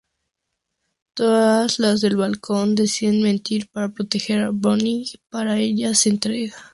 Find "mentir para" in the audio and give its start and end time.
3.21-3.89